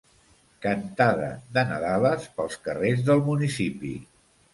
Cantada 0.65 1.27
de 1.57 1.63
nadales 1.71 2.25
pels 2.39 2.57
carrers 2.69 3.05
del 3.11 3.21
municipi. 3.29 3.93